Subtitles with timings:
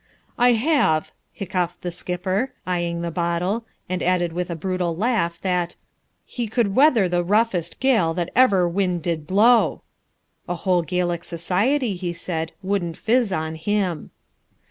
[0.39, 5.75] "I have," hiccoughed the skipper, eyeing the bottle, and added with a brutal laugh that
[6.25, 9.83] "he could weather the roughest gale that ever wind did blow."
[10.49, 14.09] A whole Gaelic society, he said, wouldn't fizz on him.